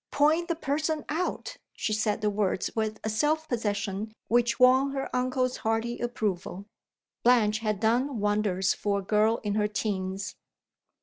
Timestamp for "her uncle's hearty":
4.93-5.99